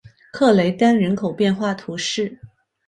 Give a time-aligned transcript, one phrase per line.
[0.31, 2.39] 克雷丹人口变化图示